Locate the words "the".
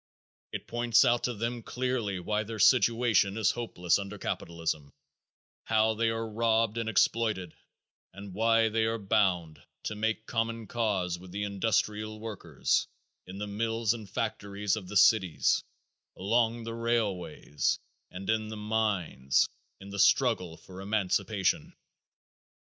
11.29-11.43, 13.37-13.45, 14.87-14.97, 16.63-16.73, 18.47-18.57, 19.91-19.99